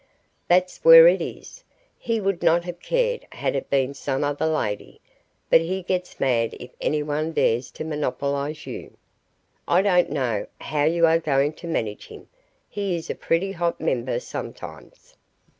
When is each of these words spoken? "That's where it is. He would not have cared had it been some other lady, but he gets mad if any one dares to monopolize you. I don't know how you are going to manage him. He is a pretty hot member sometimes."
"That's 0.47 0.79
where 0.83 1.07
it 1.07 1.21
is. 1.21 1.63
He 1.99 2.19
would 2.19 2.41
not 2.41 2.63
have 2.65 2.79
cared 2.79 3.27
had 3.33 3.55
it 3.55 3.69
been 3.69 3.93
some 3.93 4.23
other 4.23 4.47
lady, 4.47 4.99
but 5.47 5.61
he 5.61 5.83
gets 5.83 6.19
mad 6.19 6.55
if 6.59 6.71
any 6.81 7.03
one 7.03 7.33
dares 7.33 7.69
to 7.69 7.83
monopolize 7.83 8.65
you. 8.65 8.97
I 9.67 9.83
don't 9.83 10.09
know 10.09 10.47
how 10.59 10.85
you 10.85 11.05
are 11.05 11.19
going 11.19 11.53
to 11.53 11.67
manage 11.67 12.07
him. 12.07 12.27
He 12.67 12.95
is 12.95 13.11
a 13.11 13.13
pretty 13.13 13.51
hot 13.51 13.79
member 13.79 14.19
sometimes." 14.19 15.15